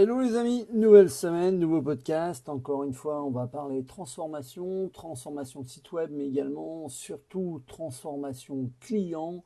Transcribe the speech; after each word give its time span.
Hello 0.00 0.20
les 0.20 0.36
amis, 0.36 0.64
nouvelle 0.72 1.10
semaine, 1.10 1.58
nouveau 1.58 1.82
podcast. 1.82 2.48
Encore 2.48 2.84
une 2.84 2.92
fois, 2.92 3.24
on 3.24 3.30
va 3.30 3.48
parler 3.48 3.84
transformation, 3.84 4.88
transformation 4.90 5.62
de 5.62 5.68
site 5.68 5.90
web, 5.90 6.12
mais 6.12 6.28
également 6.28 6.88
surtout 6.88 7.64
transformation 7.66 8.70
client 8.78 9.42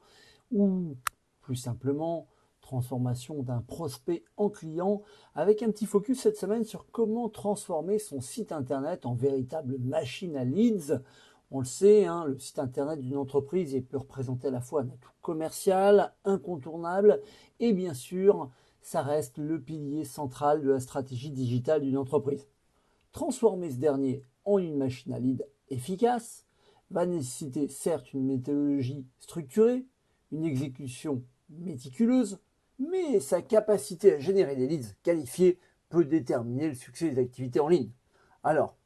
ou 0.50 0.94
plus 1.40 1.56
simplement 1.56 2.28
transformation 2.60 3.42
d'un 3.42 3.62
prospect 3.62 4.24
en 4.36 4.50
client 4.50 5.00
avec 5.34 5.62
un 5.62 5.70
petit 5.70 5.86
focus 5.86 6.20
cette 6.20 6.36
semaine 6.36 6.64
sur 6.64 6.84
comment 6.90 7.30
transformer 7.30 7.98
son 7.98 8.20
site 8.20 8.52
internet 8.52 9.06
en 9.06 9.14
véritable 9.14 9.78
machine 9.78 10.36
à 10.36 10.44
leads. 10.44 11.00
On 11.50 11.60
le 11.60 11.64
sait, 11.64 12.04
hein, 12.04 12.26
le 12.26 12.38
site 12.38 12.58
internet 12.58 13.00
d'une 13.00 13.16
entreprise 13.16 13.74
peut 13.88 13.96
représenter 13.96 14.48
à 14.48 14.50
la 14.50 14.60
fois 14.60 14.82
un 14.82 14.88
atout 14.88 15.12
commercial, 15.22 16.12
incontournable 16.26 17.22
et 17.58 17.72
bien 17.72 17.94
sûr 17.94 18.50
ça 18.82 19.02
reste 19.02 19.38
le 19.38 19.60
pilier 19.60 20.04
central 20.04 20.62
de 20.62 20.70
la 20.70 20.80
stratégie 20.80 21.30
digitale 21.30 21.82
d'une 21.82 21.96
entreprise. 21.96 22.48
Transformer 23.12 23.70
ce 23.70 23.76
dernier 23.76 24.22
en 24.44 24.58
une 24.58 24.76
machine 24.76 25.12
à 25.12 25.18
lead 25.18 25.46
efficace 25.68 26.44
va 26.90 27.06
nécessiter 27.06 27.68
certes 27.68 28.12
une 28.12 28.26
méthodologie 28.26 29.06
structurée, 29.18 29.86
une 30.32 30.44
exécution 30.44 31.22
méticuleuse, 31.48 32.38
mais 32.78 33.20
sa 33.20 33.40
capacité 33.40 34.14
à 34.14 34.18
générer 34.18 34.56
des 34.56 34.66
leads 34.66 34.94
qualifiés 35.02 35.58
peut 35.88 36.04
déterminer 36.04 36.68
le 36.68 36.74
succès 36.74 37.10
des 37.10 37.20
activités 37.20 37.60
en 37.60 37.68
ligne. 37.68 37.90
Alors, 38.42 38.76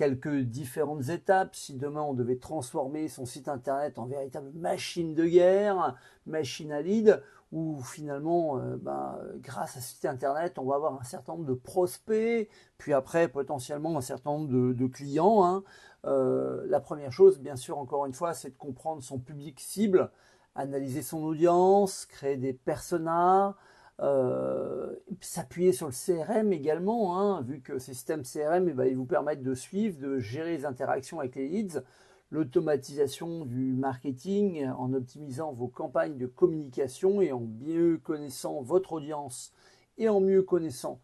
quelques 0.00 0.44
différentes 0.44 1.10
étapes. 1.10 1.54
Si 1.54 1.74
demain 1.74 2.00
on 2.00 2.14
devait 2.14 2.38
transformer 2.38 3.06
son 3.06 3.26
site 3.26 3.48
internet 3.48 3.98
en 3.98 4.06
véritable 4.06 4.50
machine 4.54 5.14
de 5.14 5.26
guerre, 5.26 5.94
machine 6.24 6.72
à 6.72 6.80
lead, 6.80 7.22
où 7.52 7.82
finalement, 7.82 8.56
euh, 8.56 8.78
bah, 8.80 9.20
grâce 9.42 9.76
à 9.76 9.80
ce 9.80 9.96
site 9.96 10.06
internet, 10.06 10.58
on 10.58 10.64
va 10.64 10.76
avoir 10.76 10.98
un 10.98 11.04
certain 11.04 11.34
nombre 11.34 11.44
de 11.44 11.52
prospects, 11.52 12.48
puis 12.78 12.94
après 12.94 13.28
potentiellement 13.28 13.94
un 13.98 14.00
certain 14.00 14.30
nombre 14.30 14.48
de, 14.72 14.86
clients. 14.86 15.44
Hein. 15.44 15.64
Euh, 16.06 16.64
la 16.66 16.80
première 16.80 17.12
chose, 17.12 17.38
bien 17.38 17.56
sûr, 17.56 17.76
encore 17.76 18.06
une 18.06 18.14
fois, 18.14 18.32
c'est 18.32 18.52
de 18.52 18.56
comprendre 18.56 19.02
son 19.02 19.18
public 19.18 19.60
cible, 19.60 20.10
analyser 20.54 21.02
son 21.02 21.22
audience, 21.24 22.06
créer 22.06 22.38
des 22.38 22.54
personas, 22.54 23.54
euh, 24.02 24.94
s'appuyer 25.20 25.72
sur 25.72 25.86
le 25.86 25.92
CRM 25.92 26.52
également, 26.52 27.18
hein, 27.18 27.42
vu 27.42 27.60
que 27.60 27.78
ces 27.78 27.92
systèmes 27.92 28.22
CRM, 28.22 28.68
eh 28.68 28.72
ben, 28.72 28.96
vous 28.96 29.04
permettent 29.04 29.42
de 29.42 29.54
suivre, 29.54 29.98
de 30.00 30.18
gérer 30.18 30.56
les 30.56 30.64
interactions 30.64 31.20
avec 31.20 31.34
les 31.34 31.48
leads, 31.48 31.82
l'automatisation 32.30 33.44
du 33.44 33.74
marketing 33.74 34.66
en 34.68 34.94
optimisant 34.94 35.52
vos 35.52 35.68
campagnes 35.68 36.16
de 36.16 36.26
communication 36.26 37.20
et 37.20 37.32
en 37.32 37.40
mieux 37.40 37.98
connaissant 37.98 38.62
votre 38.62 38.94
audience 38.94 39.52
et 39.98 40.08
en 40.08 40.20
mieux 40.20 40.42
connaissant 40.42 41.00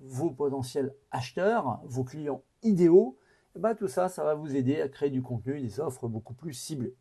vos 0.00 0.30
potentiels 0.30 0.94
acheteurs, 1.12 1.80
vos 1.84 2.02
clients 2.02 2.42
idéaux, 2.62 3.16
eh 3.54 3.58
ben, 3.60 3.74
tout 3.74 3.88
ça, 3.88 4.08
ça 4.08 4.24
va 4.24 4.34
vous 4.34 4.56
aider 4.56 4.80
à 4.80 4.88
créer 4.88 5.10
du 5.10 5.22
contenu 5.22 5.60
des 5.60 5.78
offres 5.78 6.08
beaucoup 6.08 6.34
plus 6.34 6.54
ciblées. 6.54 6.96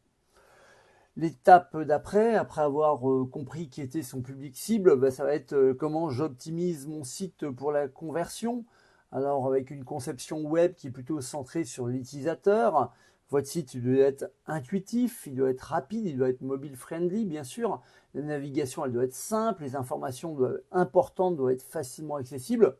L'étape 1.18 1.78
d'après, 1.78 2.36
après 2.36 2.62
avoir 2.62 3.10
euh, 3.10 3.26
compris 3.26 3.68
qui 3.68 3.82
était 3.82 4.02
son 4.02 4.22
public 4.22 4.56
cible, 4.56 4.96
bah, 4.96 5.12
ça 5.12 5.26
va 5.26 5.34
être 5.34 5.54
euh, 5.54 5.74
comment 5.74 6.10
j'optimise 6.10 6.88
mon 6.88 7.04
site 7.04 7.50
pour 7.50 7.74
la 7.74 7.90
conversion. 7.90 8.66
Alors 9.12 9.46
avec 9.46 9.72
une 9.72 9.84
conception 9.84 10.42
web 10.42 10.74
qui 10.76 10.88
est 10.88 10.92
plutôt 10.92 11.20
centrée 11.20 11.66
sur 11.66 11.88
l'utilisateur, 11.88 12.94
votre 13.30 13.48
site 13.48 13.76
doit 13.78 14.06
être 14.06 14.32
intuitif, 14.46 15.24
il 15.28 15.36
doit 15.36 15.50
être 15.50 15.62
rapide, 15.62 16.06
il 16.06 16.18
doit 16.18 16.30
être 16.30 16.42
mobile 16.42 16.78
friendly 16.78 17.26
bien 17.26 17.44
sûr. 17.44 17.82
La 18.14 18.22
navigation 18.22 18.86
elle 18.86 18.94
doit 18.94 19.04
être 19.04 19.14
simple, 19.14 19.64
les 19.64 19.76
informations 19.76 20.38
importantes 20.72 21.36
doivent 21.36 21.52
être 21.52 21.62
facilement 21.62 22.16
accessibles. 22.16 22.78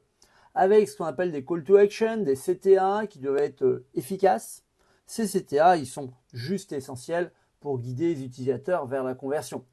Avec 0.56 0.88
ce 0.88 0.98
qu'on 0.98 1.06
appelle 1.06 1.34
des 1.34 1.44
call 1.44 1.66
to 1.66 1.76
action, 1.76 2.18
des 2.18 2.36
CTA 2.36 3.08
qui 3.08 3.20
doivent 3.20 3.38
être 3.38 3.64
euh, 3.64 3.86
efficaces. 3.94 4.66
Ces 5.06 5.28
CTA, 5.28 5.78
ils 5.78 5.88
sont 5.88 6.12
juste 6.34 6.72
essentiels 6.72 7.32
pour 7.62 7.80
guider 7.80 8.16
les 8.16 8.26
utilisateurs 8.26 8.86
vers 8.88 9.04
la 9.04 9.16
conversion. 9.16 9.64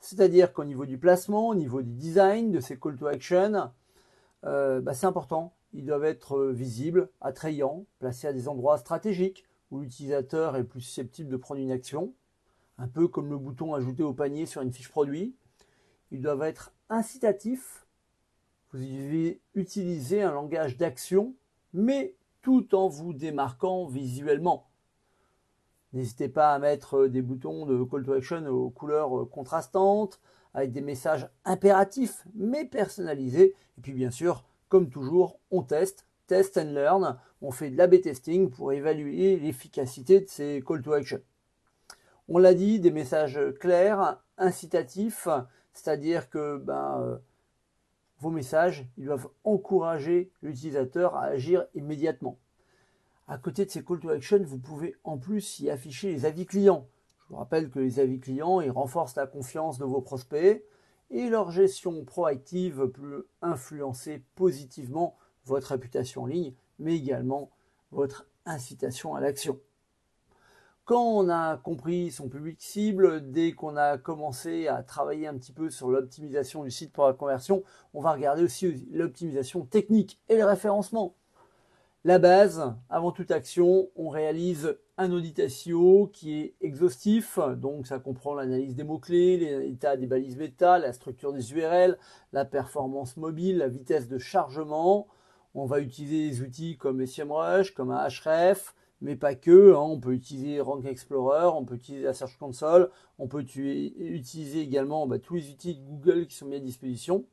C'est-à-dire 0.00 0.52
qu'au 0.52 0.64
niveau 0.64 0.84
du 0.84 0.98
placement, 0.98 1.48
au 1.48 1.54
niveau 1.54 1.80
du 1.80 1.94
design 1.94 2.52
de 2.52 2.60
ces 2.60 2.78
call 2.78 2.96
to 2.96 3.06
action, 3.06 3.70
euh, 4.44 4.80
bah, 4.80 4.92
c'est 4.92 5.06
important. 5.06 5.54
Ils 5.72 5.84
doivent 5.84 6.04
être 6.04 6.36
euh, 6.36 6.52
visibles, 6.52 7.10
attrayants, 7.20 7.86
placés 7.98 8.26
à 8.26 8.32
des 8.32 8.48
endroits 8.48 8.78
stratégiques 8.78 9.44
où 9.70 9.80
l'utilisateur 9.80 10.56
est 10.56 10.64
plus 10.64 10.80
susceptible 10.80 11.30
de 11.30 11.36
prendre 11.36 11.60
une 11.60 11.70
action, 11.70 12.14
un 12.78 12.88
peu 12.88 13.08
comme 13.08 13.30
le 13.30 13.38
bouton 13.38 13.74
ajouter 13.74 14.02
au 14.02 14.14
panier 14.14 14.46
sur 14.46 14.62
une 14.62 14.72
fiche 14.72 14.88
produit. 14.88 15.34
Ils 16.10 16.22
doivent 16.22 16.42
être 16.42 16.72
incitatifs. 16.88 17.86
Vous 18.72 18.78
devez 18.78 19.42
utiliser 19.54 20.22
un 20.22 20.32
langage 20.32 20.76
d'action, 20.76 21.34
mais 21.72 22.16
tout 22.40 22.74
en 22.74 22.88
vous 22.88 23.12
démarquant 23.12 23.86
visuellement. 23.86 24.67
N'hésitez 25.92 26.28
pas 26.28 26.52
à 26.52 26.58
mettre 26.58 26.98
euh, 26.98 27.08
des 27.08 27.22
boutons 27.22 27.64
de 27.66 27.82
call 27.82 28.04
to 28.04 28.12
action 28.12 28.46
aux 28.46 28.70
couleurs 28.70 29.20
euh, 29.20 29.24
contrastantes, 29.24 30.20
avec 30.54 30.72
des 30.72 30.80
messages 30.80 31.28
impératifs 31.44 32.24
mais 32.34 32.64
personnalisés. 32.64 33.54
Et 33.78 33.80
puis 33.80 33.92
bien 33.92 34.10
sûr, 34.10 34.44
comme 34.68 34.90
toujours, 34.90 35.38
on 35.50 35.62
teste, 35.62 36.06
test 36.26 36.58
and 36.58 36.72
learn. 36.72 37.18
On 37.40 37.50
fait 37.50 37.70
de 37.70 37.76
l'A-B 37.76 38.00
testing 38.00 38.50
pour 38.50 38.72
évaluer 38.72 39.38
l'efficacité 39.38 40.20
de 40.20 40.28
ces 40.28 40.62
call 40.66 40.82
to 40.82 40.92
action. 40.92 41.20
On 42.28 42.38
l'a 42.38 42.52
dit, 42.52 42.78
des 42.80 42.90
messages 42.90 43.40
clairs, 43.58 44.20
incitatifs, 44.36 45.28
c'est-à-dire 45.72 46.28
que 46.28 46.58
ben, 46.58 47.00
euh, 47.00 47.16
vos 48.20 48.30
messages 48.30 48.86
ils 48.98 49.06
doivent 49.06 49.28
encourager 49.44 50.30
l'utilisateur 50.42 51.14
à 51.14 51.24
agir 51.24 51.66
immédiatement. 51.74 52.38
À 53.30 53.36
côté 53.36 53.66
de 53.66 53.70
ces 53.70 53.84
call 53.84 54.00
to 54.00 54.08
action, 54.08 54.42
vous 54.42 54.58
pouvez 54.58 54.96
en 55.04 55.18
plus 55.18 55.60
y 55.60 55.68
afficher 55.68 56.10
les 56.10 56.24
avis 56.24 56.46
clients. 56.46 56.88
Je 57.20 57.28
vous 57.28 57.36
rappelle 57.36 57.68
que 57.68 57.78
les 57.78 58.00
avis 58.00 58.20
clients, 58.20 58.62
ils 58.62 58.70
renforcent 58.70 59.16
la 59.16 59.26
confiance 59.26 59.76
de 59.76 59.84
vos 59.84 60.00
prospects 60.00 60.64
et 61.10 61.28
leur 61.28 61.50
gestion 61.50 62.06
proactive 62.06 62.88
peut 62.88 63.28
influencer 63.42 64.24
positivement 64.34 65.14
votre 65.44 65.68
réputation 65.68 66.22
en 66.22 66.26
ligne, 66.26 66.54
mais 66.78 66.96
également 66.96 67.50
votre 67.90 68.26
incitation 68.46 69.14
à 69.14 69.20
l'action. 69.20 69.60
Quand 70.86 71.04
on 71.04 71.28
a 71.28 71.58
compris 71.58 72.10
son 72.10 72.30
public 72.30 72.62
cible, 72.62 73.30
dès 73.30 73.52
qu'on 73.52 73.76
a 73.76 73.98
commencé 73.98 74.68
à 74.68 74.82
travailler 74.82 75.26
un 75.26 75.36
petit 75.36 75.52
peu 75.52 75.68
sur 75.68 75.90
l'optimisation 75.90 76.64
du 76.64 76.70
site 76.70 76.94
pour 76.94 77.06
la 77.06 77.12
conversion, 77.12 77.62
on 77.92 78.00
va 78.00 78.12
regarder 78.12 78.42
aussi 78.42 78.88
l'optimisation 78.90 79.66
technique 79.66 80.18
et 80.30 80.38
le 80.38 80.46
référencement. 80.46 81.14
La 82.04 82.20
base, 82.20 82.74
avant 82.88 83.10
toute 83.10 83.32
action, 83.32 83.90
on 83.96 84.08
réalise 84.08 84.78
un 84.98 85.10
audit 85.10 85.48
SEO 85.48 86.08
qui 86.12 86.38
est 86.38 86.54
exhaustif, 86.60 87.40
donc 87.56 87.88
ça 87.88 87.98
comprend 87.98 88.34
l'analyse 88.34 88.76
des 88.76 88.84
mots-clés, 88.84 89.36
l'état 89.36 89.96
des 89.96 90.06
balises 90.06 90.36
bêta, 90.36 90.78
la 90.78 90.92
structure 90.92 91.32
des 91.32 91.52
URL, 91.52 91.98
la 92.32 92.44
performance 92.44 93.16
mobile, 93.16 93.58
la 93.58 93.68
vitesse 93.68 94.06
de 94.06 94.16
chargement. 94.16 95.08
On 95.54 95.66
va 95.66 95.80
utiliser 95.80 96.30
des 96.30 96.42
outils 96.42 96.76
comme 96.76 97.04
SEMrush, 97.04 97.74
comme 97.74 97.90
Ahref, 97.90 98.76
mais 99.00 99.16
pas 99.16 99.34
que. 99.34 99.74
Hein. 99.74 99.80
On 99.80 99.98
peut 99.98 100.12
utiliser 100.12 100.60
Rank 100.60 100.84
Explorer, 100.84 101.46
on 101.46 101.64
peut 101.64 101.74
utiliser 101.74 102.04
la 102.04 102.14
Search 102.14 102.38
Console, 102.38 102.90
on 103.18 103.26
peut 103.26 103.40
utiliser 103.40 104.60
également 104.60 105.08
bah, 105.08 105.18
tous 105.18 105.34
les 105.34 105.50
outils 105.50 105.74
de 105.74 105.82
Google 105.82 106.28
qui 106.28 106.36
sont 106.36 106.46
mis 106.46 106.56
à 106.56 106.60
disposition. 106.60 107.24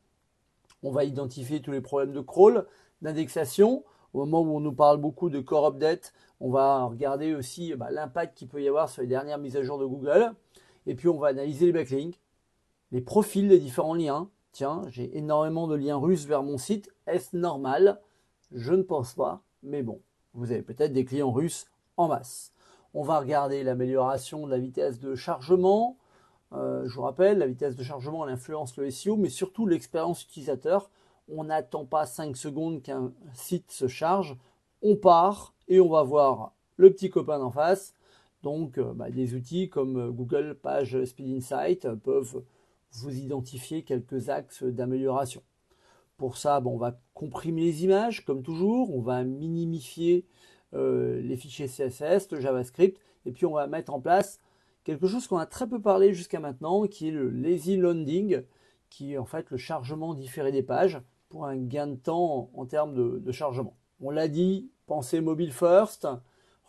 On 0.81 0.89
va 0.89 1.03
identifier 1.03 1.61
tous 1.61 1.71
les 1.71 1.81
problèmes 1.81 2.13
de 2.13 2.21
crawl, 2.21 2.65
d'indexation 3.03 3.83
au 4.15 4.25
moment 4.25 4.41
où 4.41 4.55
on 4.55 4.61
nous 4.61 4.73
parle 4.73 4.97
beaucoup 4.97 5.29
de 5.29 5.41
core 5.41 5.67
update, 5.67 6.13
on 6.39 6.49
va 6.49 6.85
regarder 6.85 7.35
aussi 7.35 7.75
bah, 7.75 7.91
l'impact 7.91 8.37
qu'il 8.37 8.47
peut 8.47 8.61
y 8.61 8.67
avoir 8.67 8.89
sur 8.89 9.01
les 9.01 9.07
dernières 9.07 9.37
mises 9.37 9.57
à 9.57 9.63
jour 9.63 9.77
de 9.77 9.85
Google. 9.85 10.33
Et 10.87 10.95
puis 10.95 11.09
on 11.09 11.17
va 11.17 11.27
analyser 11.27 11.65
les 11.65 11.73
backlinks, 11.73 12.19
les 12.91 13.01
profils 13.01 13.47
des 13.47 13.59
différents 13.59 13.93
liens. 13.93 14.29
Tiens, 14.53 14.83
j'ai 14.89 15.17
énormément 15.17 15.67
de 15.67 15.75
liens 15.75 15.97
russes 15.97 16.25
vers 16.25 16.43
mon 16.43 16.57
site. 16.57 16.89
Est-ce 17.07 17.35
normal? 17.35 17.99
Je 18.53 18.73
ne 18.73 18.83
pense 18.83 19.15
pas. 19.15 19.41
Mais 19.63 19.83
bon, 19.83 19.99
vous 20.33 20.51
avez 20.51 20.61
peut-être 20.61 20.93
des 20.93 21.03
clients 21.03 21.31
russes 21.31 21.67
en 21.97 22.07
masse. 22.07 22.53
On 22.93 23.03
va 23.03 23.19
regarder 23.19 23.63
l'amélioration 23.63 24.45
de 24.45 24.51
la 24.51 24.59
vitesse 24.59 24.99
de 24.99 25.15
chargement. 25.15 25.97
Euh, 26.53 26.87
je 26.87 26.95
vous 26.95 27.01
rappelle, 27.01 27.39
la 27.39 27.47
vitesse 27.47 27.75
de 27.75 27.83
chargement, 27.83 28.25
elle 28.25 28.33
influence 28.33 28.77
le 28.77 28.89
SEO, 28.89 29.17
mais 29.17 29.29
surtout 29.29 29.67
l'expérience 29.67 30.23
utilisateur 30.23 30.89
on 31.27 31.45
n'attend 31.45 31.85
pas 31.85 32.05
5 32.05 32.35
secondes 32.37 32.81
qu'un 32.81 33.11
site 33.33 33.71
se 33.71 33.87
charge, 33.87 34.37
on 34.81 34.95
part 34.95 35.53
et 35.67 35.79
on 35.79 35.89
va 35.89 36.03
voir 36.03 36.53
le 36.77 36.91
petit 36.91 37.09
copain 37.09 37.39
d'en 37.39 37.51
face. 37.51 37.93
Donc 38.43 38.77
euh, 38.77 38.93
bah, 38.93 39.09
des 39.09 39.33
outils 39.33 39.69
comme 39.69 39.97
euh, 39.97 40.11
Google 40.11 40.57
Page 40.61 41.03
Speed 41.05 41.37
Insight 41.37 41.87
peuvent 41.95 42.43
vous 42.91 43.17
identifier 43.17 43.83
quelques 43.83 44.29
axes 44.29 44.63
d'amélioration. 44.63 45.41
Pour 46.17 46.37
ça, 46.37 46.61
on 46.63 46.77
va 46.77 46.99
comprimer 47.13 47.63
les 47.63 47.83
images 47.83 48.23
comme 48.23 48.43
toujours, 48.43 48.95
on 48.95 49.01
va 49.01 49.23
minimifier 49.23 50.25
euh, 50.73 51.19
les 51.21 51.35
fichiers 51.35 51.67
CSS, 51.67 52.31
le 52.31 52.39
JavaScript, 52.39 52.99
et 53.25 53.31
puis 53.31 53.45
on 53.45 53.53
va 53.53 53.67
mettre 53.67 53.93
en 53.93 53.99
place 53.99 54.39
quelque 54.83 55.07
chose 55.07 55.27
qu'on 55.27 55.37
a 55.37 55.45
très 55.45 55.67
peu 55.67 55.81
parlé 55.81 56.13
jusqu'à 56.13 56.39
maintenant, 56.39 56.85
qui 56.87 57.09
est 57.09 57.11
le 57.11 57.29
lazy 57.29 57.75
loading, 57.75 58.43
qui 58.89 59.13
est 59.13 59.17
en 59.17 59.25
fait 59.25 59.49
le 59.49 59.57
chargement 59.57 60.13
différé 60.13 60.51
des 60.51 60.63
pages 60.63 61.01
pour 61.29 61.45
un 61.45 61.57
gain 61.57 61.87
de 61.87 61.95
temps 61.95 62.49
en 62.53 62.65
termes 62.65 63.19
de, 63.19 63.31
chargement. 63.31 63.75
On 63.99 64.09
l'a 64.09 64.27
dit, 64.27 64.69
pensez 64.85 65.21
mobile 65.21 65.51
first. 65.51 66.07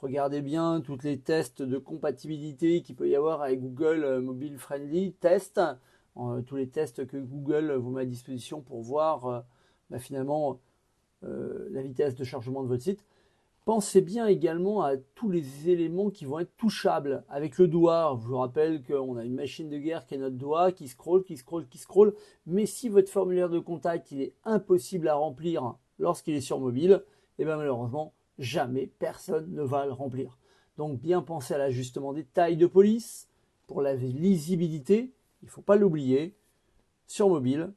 Regardez 0.00 0.42
bien 0.42 0.80
tous 0.80 0.98
les 1.02 1.18
tests 1.18 1.62
de 1.62 1.78
compatibilité 1.78 2.82
qu'il 2.82 2.96
peut 2.96 3.08
y 3.08 3.16
avoir 3.16 3.42
avec 3.42 3.60
Google 3.60 4.04
euh, 4.04 4.20
Mobile 4.20 4.58
Friendly 4.58 5.14
Test, 5.14 5.60
euh, 6.18 6.42
tous 6.42 6.56
les 6.56 6.68
tests 6.68 7.06
que 7.06 7.16
Google 7.16 7.72
vous 7.72 7.90
met 7.90 8.02
à 8.02 8.06
disposition 8.06 8.60
pour 8.60 8.82
voir 8.82 9.26
euh, 9.26 9.40
bah, 9.90 9.98
finalement 9.98 10.60
la 11.22 11.82
vitesse 11.82 12.14
de 12.14 12.22
chargement 12.22 12.62
de 12.62 12.68
votre 12.68 12.84
site. 12.84 13.04
Pensez 13.66 14.00
bien 14.00 14.28
également 14.28 14.82
à 14.82 14.96
tous 14.96 15.28
les 15.28 15.68
éléments 15.68 16.10
qui 16.10 16.24
vont 16.24 16.38
être 16.38 16.56
touchables 16.56 17.24
avec 17.28 17.58
le 17.58 17.66
doigt. 17.66 18.16
Je 18.22 18.28
vous 18.28 18.36
rappelle 18.36 18.84
qu'on 18.84 19.16
a 19.16 19.24
une 19.24 19.34
machine 19.34 19.68
de 19.68 19.76
guerre 19.76 20.06
qui 20.06 20.14
est 20.14 20.18
notre 20.18 20.36
doigt, 20.36 20.70
qui 20.70 20.86
scrolle, 20.86 21.24
qui 21.24 21.36
scrolle, 21.36 21.66
qui 21.66 21.78
scrolle. 21.78 22.14
Mais 22.46 22.64
si 22.64 22.88
votre 22.88 23.10
formulaire 23.10 23.50
de 23.50 23.58
contact 23.58 24.12
il 24.12 24.22
est 24.22 24.34
impossible 24.44 25.08
à 25.08 25.16
remplir 25.16 25.74
lorsqu'il 25.98 26.36
est 26.36 26.40
sur 26.40 26.60
mobile, 26.60 27.02
eh 27.40 27.44
bien 27.44 27.56
malheureusement, 27.56 28.14
jamais 28.38 28.86
personne 28.86 29.52
ne 29.52 29.62
va 29.64 29.84
le 29.84 29.92
remplir. 29.92 30.38
Donc 30.76 31.00
bien 31.00 31.20
penser 31.20 31.54
à 31.54 31.58
l'ajustement 31.58 32.12
des 32.12 32.24
tailles 32.24 32.56
de 32.56 32.68
police 32.68 33.28
pour 33.66 33.82
la 33.82 33.94
lisibilité. 33.94 35.12
Il 35.42 35.46
ne 35.46 35.50
faut 35.50 35.60
pas 35.60 35.74
l'oublier. 35.74 36.36
Sur 37.08 37.28
mobile, 37.28 37.72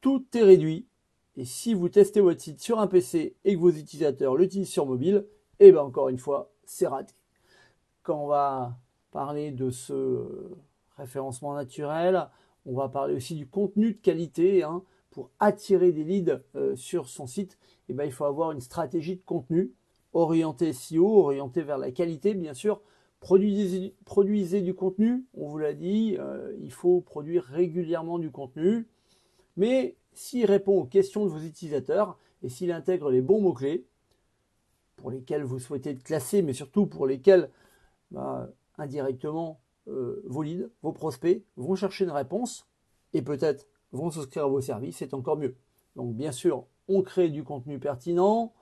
tout 0.00 0.24
est 0.32 0.42
réduit 0.42 0.86
et 1.36 1.44
si 1.44 1.74
vous 1.74 1.88
testez 1.88 2.20
votre 2.20 2.40
site 2.40 2.60
sur 2.60 2.78
un 2.78 2.86
PC 2.86 3.36
et 3.44 3.54
que 3.54 3.60
vos 3.60 3.70
utilisateurs 3.70 4.36
l'utilisent 4.36 4.70
sur 4.70 4.86
mobile, 4.86 5.26
et 5.58 5.68
eh 5.68 5.72
bien 5.72 5.82
encore 5.82 6.08
une 6.08 6.18
fois, 6.18 6.52
c'est 6.64 6.86
raté. 6.86 7.14
Quand 8.02 8.22
on 8.22 8.26
va 8.26 8.76
parler 9.10 9.50
de 9.50 9.70
ce 9.70 10.24
référencement 10.96 11.54
naturel, 11.54 12.28
on 12.66 12.74
va 12.74 12.88
parler 12.88 13.14
aussi 13.14 13.34
du 13.34 13.46
contenu 13.46 13.92
de 13.92 13.98
qualité. 13.98 14.62
Hein. 14.62 14.82
Pour 15.10 15.30
attirer 15.38 15.92
des 15.92 16.02
leads 16.02 16.40
euh, 16.56 16.74
sur 16.74 17.08
son 17.08 17.28
site, 17.28 17.56
eh 17.88 17.92
ben, 17.92 18.04
il 18.04 18.12
faut 18.12 18.24
avoir 18.24 18.50
une 18.50 18.60
stratégie 18.60 19.14
de 19.14 19.22
contenu 19.22 19.72
orientée 20.12 20.72
SEO, 20.72 21.06
orientée 21.06 21.62
vers 21.62 21.78
la 21.78 21.92
qualité, 21.92 22.34
bien 22.34 22.54
sûr. 22.54 22.80
Produisez, 23.20 24.60
du 24.60 24.74
contenu, 24.74 25.24
on 25.34 25.48
vous 25.48 25.58
l'a 25.58 25.72
dit, 25.72 26.16
euh, 26.18 26.54
il 26.60 26.72
faut 26.72 27.00
produire 27.00 27.44
régulièrement 27.44 28.18
du 28.18 28.30
contenu. 28.30 28.86
Mais 29.56 29.96
s'il 30.14 30.46
répond 30.46 30.78
aux 30.78 30.84
questions 30.84 31.24
de 31.24 31.30
vos 31.30 31.40
utilisateurs 31.40 32.18
et 32.42 32.48
s'il 32.48 32.72
intègre 32.72 33.10
les 33.10 33.20
bons 33.20 33.40
mots-clés 33.40 33.86
pour 34.96 35.10
lesquels 35.10 35.42
vous 35.42 35.58
souhaitez 35.58 35.90
être 35.90 36.02
classé, 36.02 36.42
mais 36.42 36.52
surtout 36.52 36.86
pour 36.86 37.06
lesquels 37.06 37.50
bah, 38.10 38.48
indirectement 38.78 39.60
euh, 39.88 40.22
vos 40.26 40.42
leads, 40.42 40.68
vos 40.82 40.92
prospects 40.92 41.44
vont 41.56 41.74
chercher 41.74 42.04
une 42.04 42.10
réponse 42.10 42.66
et 43.12 43.22
peut-être 43.22 43.66
vont 43.92 44.10
souscrire 44.10 44.44
à 44.44 44.48
vos 44.48 44.60
services, 44.60 44.96
c'est 44.98 45.14
encore 45.14 45.36
mieux. 45.36 45.56
Donc 45.96 46.14
bien 46.14 46.32
sûr, 46.32 46.66
on 46.88 47.02
crée 47.02 47.28
du 47.28 47.44
contenu 47.44 47.78
pertinent, 47.78 48.52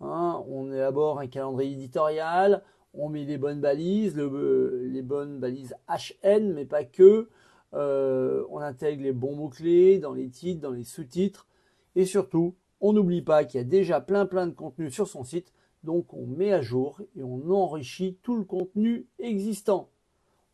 hein, 0.00 0.42
on 0.48 0.72
élabore 0.72 1.20
un 1.20 1.26
calendrier 1.26 1.72
éditorial, 1.72 2.62
on 2.94 3.08
met 3.08 3.24
les 3.24 3.38
bonnes 3.38 3.60
balises, 3.60 4.16
les 4.16 5.02
bonnes 5.02 5.38
balises 5.38 5.76
HN, 5.88 6.52
mais 6.52 6.64
pas 6.64 6.84
que, 6.84 7.28
euh, 7.74 8.44
on 8.50 8.58
intègre 8.58 9.02
les 9.02 9.12
bons 9.12 9.36
mots-clés 9.36 9.98
dans 9.98 10.12
les 10.12 10.28
titres, 10.28 10.60
dans 10.60 10.70
les 10.70 10.84
sous-titres. 10.84 11.46
Et 11.94 12.04
surtout, 12.04 12.54
on 12.80 12.92
n'oublie 12.92 13.22
pas 13.22 13.44
qu'il 13.44 13.58
y 13.58 13.60
a 13.60 13.66
déjà 13.66 14.00
plein 14.00 14.26
plein 14.26 14.46
de 14.46 14.54
contenu 14.54 14.90
sur 14.90 15.08
son 15.08 15.24
site. 15.24 15.52
Donc 15.82 16.12
on 16.12 16.26
met 16.26 16.52
à 16.52 16.60
jour 16.60 17.00
et 17.16 17.22
on 17.22 17.50
enrichit 17.50 18.18
tout 18.22 18.36
le 18.36 18.44
contenu 18.44 19.06
existant. 19.18 19.88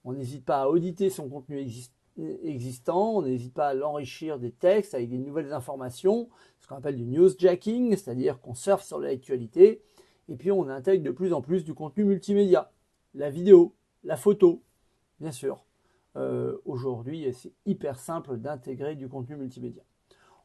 On 0.04 0.12
n'hésite 0.12 0.44
pas 0.44 0.62
à 0.62 0.68
auditer 0.68 1.10
son 1.10 1.28
contenu 1.28 1.66
existant, 2.44 3.16
on 3.16 3.22
n'hésite 3.22 3.52
pas 3.52 3.68
à 3.68 3.74
l'enrichir 3.74 4.38
des 4.38 4.52
textes 4.52 4.94
avec 4.94 5.10
des 5.10 5.18
nouvelles 5.18 5.52
informations, 5.52 6.28
ce 6.60 6.68
qu'on 6.68 6.76
appelle 6.76 6.96
du 6.96 7.04
newsjacking, 7.04 7.96
c'est-à-dire 7.96 8.40
qu'on 8.40 8.54
surfe 8.54 8.84
sur 8.84 9.00
l'actualité. 9.00 9.82
Et 10.28 10.36
puis 10.36 10.52
on 10.52 10.68
intègre 10.68 11.04
de 11.04 11.10
plus 11.10 11.32
en 11.32 11.42
plus 11.42 11.64
du 11.64 11.74
contenu 11.74 12.04
multimédia, 12.04 12.72
la 13.14 13.30
vidéo, 13.30 13.74
la 14.04 14.16
photo, 14.16 14.62
bien 15.20 15.32
sûr. 15.32 15.65
Euh, 16.16 16.56
aujourd'hui, 16.64 17.32
c'est 17.34 17.52
hyper 17.66 17.98
simple 17.98 18.38
d'intégrer 18.38 18.96
du 18.96 19.08
contenu 19.08 19.36
multimédia. 19.36 19.82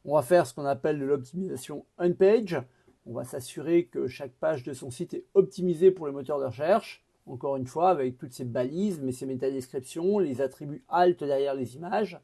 On 0.03 0.15
va 0.15 0.21
faire 0.21 0.45
ce 0.45 0.53
qu'on 0.53 0.65
appelle 0.65 0.99
de 0.99 1.05
l'optimisation 1.05 1.85
on-page. 1.97 2.61
On 3.05 3.13
va 3.13 3.23
s'assurer 3.23 3.85
que 3.85 4.07
chaque 4.07 4.33
page 4.33 4.63
de 4.63 4.73
son 4.73 4.91
site 4.91 5.13
est 5.13 5.25
optimisée 5.33 5.91
pour 5.91 6.07
les 6.07 6.13
moteurs 6.13 6.39
de 6.39 6.45
recherche. 6.45 7.03
Encore 7.25 7.55
une 7.55 7.67
fois, 7.67 7.89
avec 7.89 8.17
toutes 8.17 8.33
ces 8.33 8.45
balises, 8.45 8.99
mais 8.99 9.11
ces 9.11 9.25
métadescriptions, 9.25 10.19
les 10.19 10.41
attributs 10.41 10.83
alt 10.89 11.23
derrière 11.23 11.53
les 11.53 11.75
images. 11.75 12.19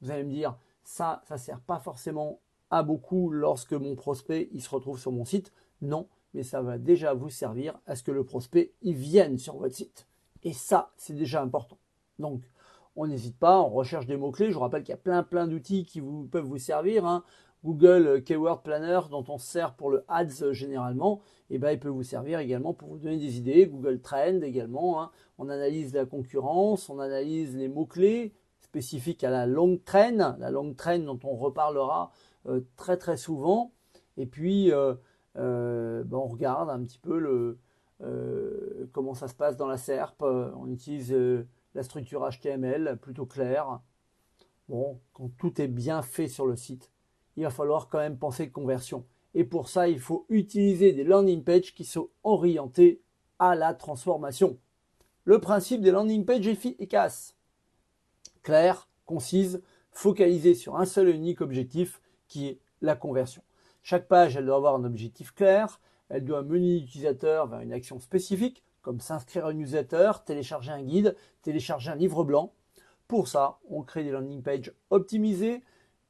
Vous 0.00 0.10
allez 0.10 0.24
me 0.24 0.30
dire, 0.30 0.56
ça, 0.84 1.20
ça 1.24 1.34
ne 1.34 1.40
sert 1.40 1.60
pas 1.60 1.80
forcément 1.80 2.40
à 2.70 2.82
beaucoup 2.82 3.30
lorsque 3.30 3.72
mon 3.72 3.94
prospect 3.94 4.48
il 4.52 4.62
se 4.62 4.70
retrouve 4.70 4.98
sur 4.98 5.12
mon 5.12 5.24
site. 5.24 5.52
Non, 5.82 6.08
mais 6.32 6.42
ça 6.42 6.62
va 6.62 6.78
déjà 6.78 7.12
vous 7.12 7.30
servir 7.30 7.78
à 7.86 7.96
ce 7.96 8.02
que 8.02 8.12
le 8.12 8.24
prospect 8.24 8.72
vienne 8.82 9.38
sur 9.38 9.56
votre 9.56 9.74
site. 9.74 10.06
Et 10.42 10.52
ça, 10.52 10.92
c'est 10.96 11.14
déjà 11.14 11.42
important. 11.42 11.78
Donc, 12.18 12.42
on 12.96 13.06
n'hésite 13.06 13.38
pas, 13.38 13.60
on 13.60 13.70
recherche 13.70 14.06
des 14.06 14.16
mots-clés. 14.16 14.48
Je 14.50 14.54
vous 14.54 14.60
rappelle 14.60 14.82
qu'il 14.82 14.92
y 14.92 14.94
a 14.94 14.98
plein 14.98 15.22
plein 15.22 15.46
d'outils 15.46 15.84
qui 15.84 16.00
vous, 16.00 16.24
peuvent 16.24 16.44
vous 16.44 16.58
servir. 16.58 17.06
Hein. 17.06 17.24
Google 17.64 18.22
Keyword 18.22 18.62
Planner, 18.62 19.00
dont 19.10 19.24
on 19.28 19.38
sert 19.38 19.74
pour 19.74 19.90
le 19.90 20.04
ads 20.08 20.42
euh, 20.42 20.52
généralement, 20.52 21.22
et 21.48 21.54
eh 21.54 21.58
ben, 21.58 21.70
il 21.72 21.80
peut 21.80 21.88
vous 21.88 22.02
servir 22.02 22.38
également 22.38 22.74
pour 22.74 22.90
vous 22.90 22.98
donner 22.98 23.16
des 23.16 23.38
idées. 23.38 23.66
Google 23.66 24.00
Trend 24.00 24.42
également. 24.42 25.02
Hein. 25.02 25.10
On 25.38 25.48
analyse 25.48 25.94
la 25.94 26.04
concurrence, 26.04 26.90
on 26.90 26.98
analyse 27.00 27.56
les 27.56 27.68
mots-clés 27.68 28.34
spécifiques 28.60 29.24
à 29.24 29.30
la 29.30 29.46
long 29.46 29.78
trend, 29.82 30.36
la 30.38 30.50
long 30.50 30.74
trend 30.74 30.98
dont 30.98 31.18
on 31.24 31.36
reparlera 31.36 32.10
euh, 32.46 32.60
très 32.76 32.98
très 32.98 33.16
souvent. 33.16 33.72
Et 34.16 34.26
puis, 34.26 34.70
euh, 34.72 34.94
ben, 35.34 36.16
on 36.16 36.26
regarde 36.26 36.68
un 36.70 36.82
petit 36.84 36.98
peu 36.98 37.18
le, 37.18 37.58
comment 38.92 39.14
ça 39.14 39.28
se 39.28 39.34
passe 39.34 39.56
dans 39.56 39.66
la 39.66 39.78
SERP. 39.78 40.22
On 40.22 40.70
utilise 40.70 41.14
la 41.74 41.82
structure 41.82 42.28
HTML 42.28 42.98
plutôt 43.00 43.26
claire. 43.26 43.80
Bon, 44.68 45.00
quand 45.12 45.28
tout 45.36 45.60
est 45.60 45.68
bien 45.68 46.02
fait 46.02 46.28
sur 46.28 46.46
le 46.46 46.56
site, 46.56 46.90
il 47.36 47.42
va 47.42 47.50
falloir 47.50 47.88
quand 47.88 47.98
même 47.98 48.18
penser 48.18 48.50
conversion. 48.50 49.04
Et 49.34 49.44
pour 49.44 49.68
ça, 49.68 49.88
il 49.88 49.98
faut 49.98 50.26
utiliser 50.28 50.92
des 50.92 51.04
landing 51.04 51.42
pages 51.42 51.74
qui 51.74 51.84
sont 51.84 52.08
orientés 52.22 53.02
à 53.38 53.54
la 53.54 53.74
transformation. 53.74 54.58
Le 55.24 55.40
principe 55.40 55.80
des 55.80 55.90
landing 55.90 56.24
pages 56.24 56.46
est 56.46 56.52
efficace. 56.52 57.36
Claire, 58.42 58.88
concise, 59.06 59.62
focalisée 59.90 60.54
sur 60.54 60.76
un 60.76 60.84
seul 60.84 61.08
et 61.08 61.12
unique 61.12 61.40
objectif 61.40 62.00
qui 62.28 62.46
est 62.46 62.60
la 62.80 62.94
conversion. 62.94 63.42
Chaque 63.82 64.06
page, 64.06 64.36
elle 64.36 64.46
doit 64.46 64.56
avoir 64.56 64.76
un 64.76 64.84
objectif 64.84 65.34
clair, 65.34 65.80
elle 66.08 66.24
doit 66.24 66.42
mener 66.42 66.78
l'utilisateur 66.78 67.46
vers 67.46 67.60
une 67.60 67.72
action 67.72 67.98
spécifique, 68.00 68.62
comme 68.84 69.00
s'inscrire 69.00 69.46
à 69.46 69.52
une 69.52 69.58
newsletter, 69.58 70.12
télécharger 70.24 70.70
un 70.70 70.82
guide, 70.82 71.16
télécharger 71.42 71.90
un 71.90 71.96
livre 71.96 72.22
blanc. 72.22 72.52
Pour 73.08 73.28
ça, 73.28 73.58
on 73.68 73.82
crée 73.82 74.04
des 74.04 74.10
landing 74.10 74.42
pages 74.42 74.72
optimisées. 74.90 75.62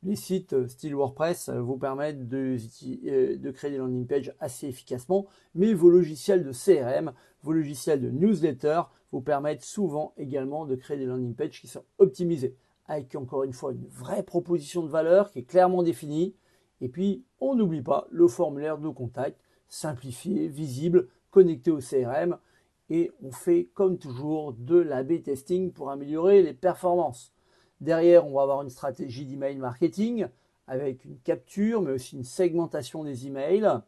Les 0.03 0.17
sites 0.17 0.69
style 0.69 0.95
WordPress 0.95 1.49
vous 1.49 1.79
permettent 1.79 2.29
de, 2.29 2.59
euh, 3.07 3.39
de, 3.39 3.51
créer 3.53 3.71
des 3.71 3.79
landing 3.79 4.07
pages 4.07 4.35
assez 4.39 4.67
efficacement, 4.67 5.27
mais 5.55 5.73
vos 5.73 5.89
logiciels 5.89 6.45
de 6.45 6.53
CRM, 6.53 7.13
vos 7.43 7.53
logiciels 7.53 8.03
de 8.03 8.11
newsletter 8.11 8.83
vous 9.13 9.23
permettent 9.23 9.63
souvent 9.63 10.13
également 10.19 10.67
de 10.67 10.75
créer 10.75 10.99
des 10.99 11.07
landing 11.07 11.35
pages 11.35 11.61
qui 11.61 11.69
sont 11.69 11.85
optimisées, 11.99 12.57
avec 12.87 13.15
encore 13.15 13.45
une 13.45 13.55
fois 13.55 13.73
une 13.73 13.87
vraie 13.87 14.25
proposition 14.25 14.83
de 14.83 14.89
valeur 14.89 15.31
qui 15.31 15.39
est 15.39 15.45
clairement 15.45 15.83
définie. 15.83 16.35
Et 16.81 16.89
puis, 16.89 17.25
on 17.41 17.55
n'oublie 17.55 17.83
pas 17.83 18.07
le 18.11 18.27
formulaire 18.27 18.79
de 18.79 18.89
contact 18.89 19.41
simplifié, 19.69 20.49
visible, 20.49 21.09
connecté 21.31 21.71
au 21.71 21.79
CRM 21.79 22.37
et 22.91 23.11
on 23.23 23.31
fait 23.31 23.69
comme 23.75 23.99
toujours 23.99 24.53
de 24.53 24.77
l'A-B 24.77 25.23
testing 25.23 25.73
pour 25.73 25.91
améliorer 25.91 26.43
les 26.43 26.55
performances. 26.55 27.33
Derrière, 27.81 28.27
on 28.27 28.35
va 28.35 28.43
avoir 28.43 28.63
une 28.63 28.71
stratégie 28.71 29.27
d'email 29.27 29.57
marketing 29.57 30.27
avec 30.67 31.05
une 31.05 31.19
capture, 31.19 31.83
mais 31.83 31.93
aussi 31.93 32.17
une 32.17 32.25
segmentation 32.25 33.05
des 33.05 33.27
emails. 33.27 33.81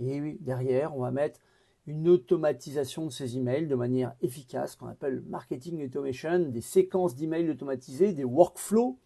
Et 0.00 0.36
derrière, 0.40 0.96
on 0.96 1.00
va 1.00 1.10
mettre 1.10 1.40
une 1.86 2.08
automatisation 2.08 3.06
de 3.06 3.10
ces 3.10 3.36
emails 3.36 3.66
de 3.66 3.74
manière 3.74 4.14
efficace, 4.22 4.74
qu'on 4.76 4.86
appelle 4.86 5.22
marketing 5.26 5.84
automation, 5.84 6.38
des 6.38 6.60
séquences 6.60 7.14
d'emails 7.14 7.50
automatisées, 7.50 8.12
des 8.12 8.24
workflows 8.24 8.98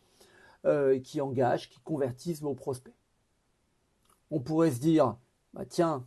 euh, 0.64 0.98
qui 1.00 1.20
engagent, 1.20 1.68
qui 1.68 1.80
convertissent 1.80 2.40
vos 2.40 2.54
prospects. 2.54 2.94
On 4.30 4.40
pourrait 4.40 4.70
se 4.70 4.80
dire, 4.80 5.16
bah 5.54 5.64
tiens, 5.66 6.06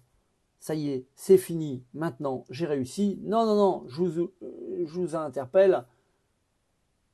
ça 0.61 0.75
y 0.75 0.89
est, 0.89 1.07
c'est 1.15 1.39
fini, 1.39 1.83
maintenant 1.93 2.45
j'ai 2.51 2.67
réussi. 2.67 3.19
Non, 3.23 3.45
non, 3.45 3.55
non, 3.55 3.83
je 3.87 4.03
vous, 4.03 4.31
euh, 4.43 4.85
je 4.85 4.99
vous 4.99 5.15
interpelle. 5.15 5.85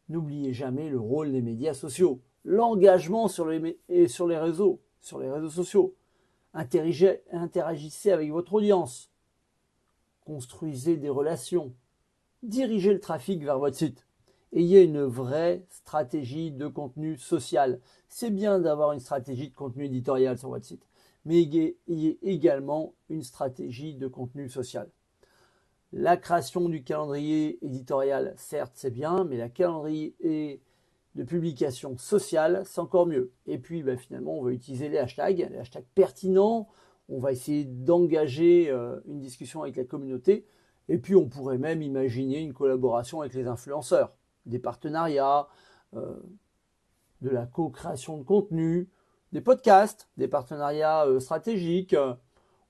N'oubliez 0.09 0.53
jamais 0.53 0.89
le 0.89 0.99
rôle 0.99 1.31
des 1.31 1.41
médias 1.41 1.73
sociaux, 1.73 2.21
l'engagement 2.43 3.27
sur 3.27 3.47
les, 3.47 3.77
sur 4.09 4.27
les 4.27 4.37
réseaux, 4.37 4.81
sur 4.99 5.19
les 5.19 5.31
réseaux 5.31 5.49
sociaux. 5.49 5.95
Interagissez 6.53 8.11
avec 8.11 8.31
votre 8.31 8.53
audience. 8.53 9.11
Construisez 10.25 10.97
des 10.97 11.09
relations. 11.09 11.73
Dirigez 12.43 12.93
le 12.93 12.99
trafic 12.99 13.43
vers 13.43 13.59
votre 13.59 13.77
site. 13.77 14.05
ayez 14.53 14.83
une 14.83 15.03
vraie 15.03 15.65
stratégie 15.69 16.51
de 16.51 16.67
contenu 16.67 17.17
social. 17.17 17.79
C'est 18.09 18.31
bien 18.31 18.59
d'avoir 18.59 18.91
une 18.93 18.99
stratégie 18.99 19.49
de 19.49 19.55
contenu 19.55 19.85
éditorial 19.85 20.37
sur 20.37 20.49
votre 20.49 20.65
site, 20.65 20.86
mais 21.27 21.41
ayez 21.41 22.17
également 22.21 22.95
une 23.09 23.21
stratégie 23.21 23.95
de 23.95 24.07
contenu 24.07 24.49
social. 24.49 24.89
La 25.91 26.15
création 26.15 26.69
du 26.69 26.83
calendrier 26.83 27.63
éditorial, 27.65 28.33
certes, 28.37 28.71
c'est 28.75 28.91
bien, 28.91 29.25
mais 29.25 29.35
la 29.35 29.49
calendrier 29.49 30.15
de 31.15 31.23
publication 31.23 31.97
sociale, 31.97 32.63
c'est 32.65 32.79
encore 32.79 33.07
mieux. 33.07 33.33
Et 33.45 33.57
puis, 33.57 33.83
ben, 33.83 33.97
finalement, 33.97 34.39
on 34.39 34.43
va 34.43 34.51
utiliser 34.51 34.87
les 34.87 34.99
hashtags, 34.99 35.49
les 35.51 35.57
hashtags 35.57 35.85
pertinents. 35.95 36.69
On 37.09 37.19
va 37.19 37.33
essayer 37.33 37.65
d'engager 37.65 38.69
euh, 38.69 39.01
une 39.05 39.19
discussion 39.19 39.63
avec 39.63 39.75
la 39.75 39.83
communauté. 39.83 40.45
Et 40.87 40.97
puis, 40.97 41.15
on 41.15 41.27
pourrait 41.27 41.57
même 41.57 41.81
imaginer 41.81 42.39
une 42.39 42.53
collaboration 42.53 43.19
avec 43.19 43.33
les 43.33 43.47
influenceurs, 43.47 44.13
des 44.45 44.59
partenariats, 44.59 45.49
euh, 45.93 46.15
de 47.21 47.29
la 47.29 47.45
co-création 47.45 48.17
de 48.17 48.23
contenu, 48.23 48.89
des 49.31 49.41
podcasts, 49.41 50.07
des 50.17 50.27
partenariats 50.27 51.05
euh, 51.05 51.19
stratégiques. 51.19 51.95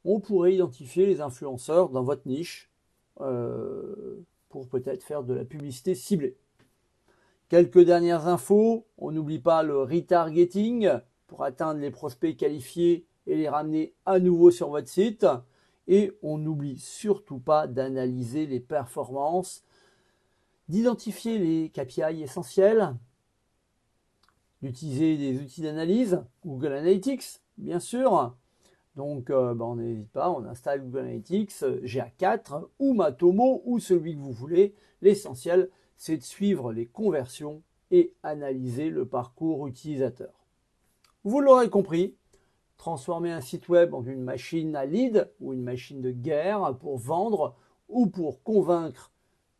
On 0.05 0.19
pourrait 0.19 0.55
identifier 0.55 1.05
les 1.05 1.21
influenceurs 1.21 1.89
dans 1.89 2.03
votre 2.03 2.27
niche 2.27 2.71
euh, 3.21 4.25
pour 4.49 4.67
peut-être 4.67 5.03
faire 5.03 5.23
de 5.23 5.33
la 5.33 5.45
publicité 5.45 5.95
ciblée. 5.95 6.37
Quelques 7.49 7.83
dernières 7.83 8.27
infos, 8.27 8.85
on 8.97 9.11
n'oublie 9.11 9.39
pas 9.39 9.63
le 9.63 9.81
retargeting 9.81 10.89
pour 11.27 11.43
atteindre 11.43 11.79
les 11.79 11.91
prospects 11.91 12.35
qualifiés 12.35 13.05
et 13.25 13.35
les 13.35 13.49
ramener 13.49 13.93
à 14.05 14.19
nouveau 14.19 14.51
sur 14.51 14.69
votre 14.69 14.87
site. 14.87 15.25
Et 15.87 16.11
on 16.21 16.37
n'oublie 16.37 16.77
surtout 16.77 17.39
pas 17.39 17.67
d'analyser 17.67 18.45
les 18.45 18.59
performances, 18.59 19.63
d'identifier 20.67 21.37
les 21.37 21.69
KPI 21.69 22.21
essentiels, 22.21 22.95
d'utiliser 24.61 25.17
des 25.17 25.39
outils 25.39 25.61
d'analyse, 25.61 26.21
Google 26.43 26.73
Analytics, 26.73 27.41
bien 27.57 27.79
sûr, 27.79 28.35
donc, 28.97 29.29
euh, 29.29 29.53
bah, 29.53 29.65
on 29.65 29.75
n'hésite 29.75 30.11
pas, 30.11 30.31
on 30.31 30.43
installe 30.45 30.81
Google 30.81 31.01
Analytics, 31.01 31.53
euh, 31.61 31.79
GA4 31.83 32.67
ou 32.79 32.93
Matomo 32.95 33.61
ou 33.63 33.77
celui 33.79 34.15
que 34.15 34.19
vous 34.19 34.33
voulez. 34.33 34.73
L'essentiel, 35.03 35.69
c'est 35.97 36.17
de 36.17 36.23
suivre 36.23 36.73
les 36.73 36.87
conversions 36.87 37.61
et 37.91 38.11
analyser 38.23 38.89
le 38.89 39.05
parcours 39.05 39.67
utilisateur. 39.67 40.33
Vous 41.23 41.41
l'aurez 41.41 41.69
compris, 41.69 42.15
transformer 42.77 43.31
un 43.31 43.39
site 43.39 43.69
web 43.69 43.93
en 43.93 44.03
une 44.03 44.23
machine 44.23 44.75
à 44.75 44.85
lead 44.85 45.31
ou 45.39 45.53
une 45.53 45.63
machine 45.63 46.01
de 46.01 46.11
guerre 46.11 46.75
pour 46.79 46.97
vendre 46.97 47.55
ou 47.89 48.07
pour 48.07 48.41
convaincre 48.41 49.11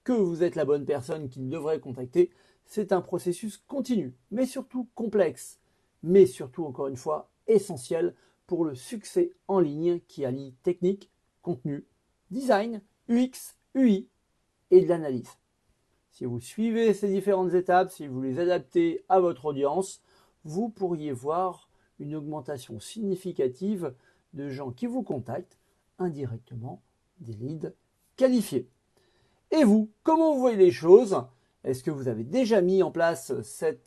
que 0.03 0.13
vous 0.13 0.41
êtes 0.41 0.55
la 0.55 0.65
bonne 0.65 0.85
personne 0.85 1.29
qu'il 1.29 1.47
devrait 1.47 1.79
contacter, 1.79 2.31
c'est 2.67 2.91
un 2.91 3.01
processus 3.01 3.57
continu, 3.57 4.13
mais 4.29 4.45
surtout 4.45 4.87
complexe, 4.93 5.59
mais 6.03 6.25
surtout, 6.25 6.65
encore 6.65 6.87
une 6.87 6.97
fois, 6.97 7.29
essentiel 7.47 8.13
pour 8.45 8.65
le 8.65 8.75
succès 8.75 9.33
en 9.47 9.59
ligne 9.59 10.01
qui 10.07 10.25
allie 10.25 10.53
technique, 10.63 11.09
contenu, 11.41 11.85
design, 12.29 12.81
UX, 13.09 13.55
UI 13.73 14.07
et 14.69 14.81
de 14.81 14.87
l'analyse. 14.87 15.29
Si 16.11 16.25
vous 16.25 16.39
suivez 16.39 16.93
ces 16.93 17.07
différentes 17.07 17.53
étapes, 17.53 17.89
si 17.89 18.07
vous 18.07 18.21
les 18.21 18.39
adaptez 18.39 19.05
à 19.07 19.19
votre 19.19 19.45
audience, 19.45 20.01
vous 20.43 20.69
pourriez 20.69 21.11
voir 21.11 21.69
une 21.99 22.15
augmentation 22.15 22.79
significative 22.79 23.93
de 24.33 24.49
gens 24.49 24.71
qui 24.71 24.87
vous 24.87 25.03
contactent 25.03 25.57
indirectement 25.99 26.81
des 27.19 27.33
leads 27.33 27.73
qualifiés. 28.17 28.67
Et 29.51 29.63
vous, 29.63 29.89
comment 30.03 30.33
vous 30.33 30.39
voyez 30.39 30.57
les 30.57 30.71
choses? 30.71 31.23
Est-ce 31.63 31.83
que 31.83 31.91
vous 31.91 32.07
avez 32.07 32.23
déjà 32.23 32.61
mis 32.61 32.83
en 32.83 32.91
place 32.91 33.33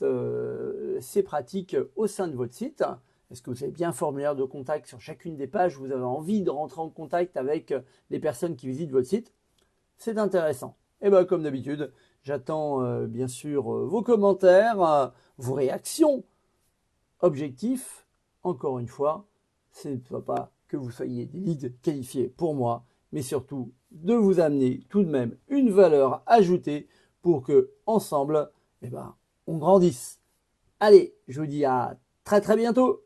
euh, 0.03 0.99
ces 1.01 1.23
pratiques 1.23 1.77
au 1.97 2.07
sein 2.07 2.29
de 2.29 2.37
votre 2.37 2.55
site? 2.55 2.85
Est-ce 3.31 3.43
que 3.43 3.51
vous 3.51 3.63
avez 3.63 3.73
bien 3.73 3.91
un 3.91 3.93
formulaire 3.93 4.35
de 4.35 4.45
contact 4.45 4.87
sur 4.87 5.01
chacune 5.01 5.37
des 5.37 5.47
pages? 5.47 5.77
Vous 5.77 5.93
avez 5.93 6.03
envie 6.03 6.43
de 6.43 6.51
rentrer 6.51 6.81
en 6.81 6.91
contact 6.91 7.37
avec 7.37 7.73
les 8.11 8.19
personnes 8.19 8.57
qui 8.57 8.67
visitent 8.67 8.91
votre 8.91 9.07
site? 9.07 9.33
C'est 9.97 10.19
intéressant. 10.19 10.77
Et 11.01 11.11
bien 11.11 11.25
comme 11.25 11.45
d'habitude, 11.45 11.93
j'attends 12.23 12.83
euh, 12.83 13.07
bien 13.07 13.29
sûr 13.29 13.73
euh, 13.73 13.87
vos 13.87 14.03
commentaires, 14.03 15.13
vos 15.39 15.55
réactions. 15.55 16.25
Objectif, 17.21 18.07
encore 18.43 18.79
une 18.79 18.89
fois, 18.89 19.27
ce 19.73 19.89
n'est 19.89 19.99
pas 20.27 20.51
que 20.69 20.77
vous 20.77 20.91
soyez 20.91 21.27
des 21.27 21.39
leads 21.39 21.73
qualifiés 21.83 22.29
pour 22.29 22.55
moi, 22.55 22.85
mais 23.13 23.23
surtout 23.23 23.73
de 23.91 24.15
vous 24.15 24.41
amener 24.41 24.81
tout 24.89 25.03
de 25.03 25.11
même 25.11 25.37
une 25.49 25.71
valeur 25.71 26.23
ajoutée 26.27 26.89
pour 27.23 27.43
que 27.43 27.71
ensemble, 27.87 28.51
eh 28.83 28.89
ben, 28.89 29.15
on 29.47 29.59
grandisse. 29.59 30.21
Allez, 30.81 31.15
je 31.29 31.41
vous 31.41 31.47
dis 31.47 31.65
à 31.65 31.99
très 32.25 32.41
très 32.41 32.57
bientôt 32.57 33.03